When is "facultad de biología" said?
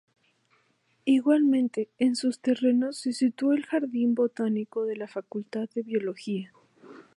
5.07-6.51